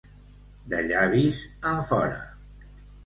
[0.71, 1.43] De llavis
[1.75, 2.19] enfora.